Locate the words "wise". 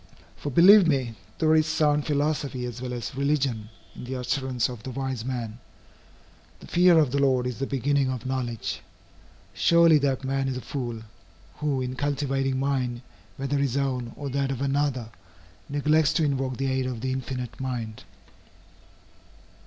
4.89-5.23